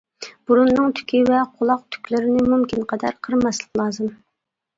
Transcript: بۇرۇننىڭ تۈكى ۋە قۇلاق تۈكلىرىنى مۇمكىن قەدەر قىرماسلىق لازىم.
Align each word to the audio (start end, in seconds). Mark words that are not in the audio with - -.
بۇرۇننىڭ 0.51 0.87
تۈكى 0.99 1.19
ۋە 1.31 1.41
قۇلاق 1.59 1.83
تۈكلىرىنى 1.97 2.47
مۇمكىن 2.55 2.83
قەدەر 2.93 3.15
قىرماسلىق 3.29 3.79
لازىم. 3.83 4.11